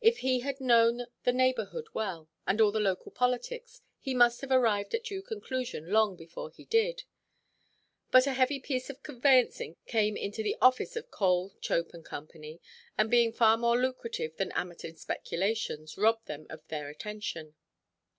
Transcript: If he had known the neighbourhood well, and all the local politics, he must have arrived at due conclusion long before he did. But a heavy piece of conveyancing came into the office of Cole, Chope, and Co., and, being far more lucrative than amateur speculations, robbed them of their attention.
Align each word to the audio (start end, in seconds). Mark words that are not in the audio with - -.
If 0.00 0.20
he 0.20 0.40
had 0.40 0.62
known 0.62 1.04
the 1.24 1.30
neighbourhood 1.34 1.88
well, 1.92 2.30
and 2.46 2.58
all 2.58 2.72
the 2.72 2.80
local 2.80 3.12
politics, 3.12 3.82
he 4.00 4.14
must 4.14 4.40
have 4.40 4.50
arrived 4.50 4.94
at 4.94 5.04
due 5.04 5.20
conclusion 5.20 5.90
long 5.90 6.16
before 6.16 6.48
he 6.50 6.64
did. 6.64 7.02
But 8.10 8.26
a 8.26 8.32
heavy 8.32 8.60
piece 8.60 8.88
of 8.88 9.02
conveyancing 9.02 9.76
came 9.84 10.16
into 10.16 10.42
the 10.42 10.56
office 10.62 10.96
of 10.96 11.10
Cole, 11.10 11.52
Chope, 11.60 11.92
and 11.92 12.02
Co., 12.02 12.26
and, 12.96 13.10
being 13.10 13.30
far 13.34 13.58
more 13.58 13.76
lucrative 13.78 14.34
than 14.38 14.52
amateur 14.52 14.92
speculations, 14.94 15.98
robbed 15.98 16.24
them 16.28 16.46
of 16.48 16.66
their 16.68 16.88
attention. 16.88 17.54